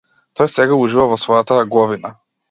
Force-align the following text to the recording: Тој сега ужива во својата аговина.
Тој 0.39 0.47
сега 0.53 0.77
ужива 0.85 1.05
во 1.11 1.19
својата 1.23 1.59
аговина. 1.65 2.11